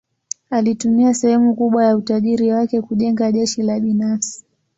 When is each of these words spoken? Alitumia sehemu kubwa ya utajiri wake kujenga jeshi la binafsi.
Alitumia 0.49 1.13
sehemu 1.13 1.55
kubwa 1.55 1.85
ya 1.85 1.95
utajiri 1.97 2.51
wake 2.51 2.81
kujenga 2.81 3.31
jeshi 3.31 3.63
la 3.63 3.79
binafsi. 3.79 4.45